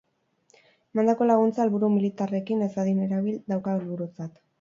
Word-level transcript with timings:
Emandako 0.95 1.27
laguntza 1.27 1.61
helburu 1.65 1.89
militarrekin 1.97 2.65
ez 2.69 2.71
dadin 2.79 3.03
erabil 3.09 3.37
dauka 3.53 3.75
helburutzat. 3.77 4.41